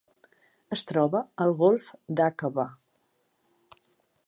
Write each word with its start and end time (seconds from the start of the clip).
Es 0.75 0.83
troba 0.91 1.21
al 1.45 1.53
Golf 1.59 1.91
d'Aqaba. 2.21 2.67